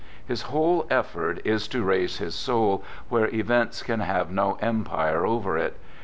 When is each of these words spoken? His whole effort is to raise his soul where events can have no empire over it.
His 0.25 0.41
whole 0.41 0.87
effort 0.89 1.41
is 1.45 1.67
to 1.67 1.83
raise 1.83 2.17
his 2.17 2.33
soul 2.33 2.83
where 3.09 3.31
events 3.31 3.83
can 3.83 3.99
have 3.99 4.31
no 4.31 4.57
empire 4.59 5.27
over 5.27 5.59
it. 5.59 5.77